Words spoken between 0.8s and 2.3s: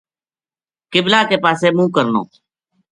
قبلہ کے پاسے منہ کرنو۔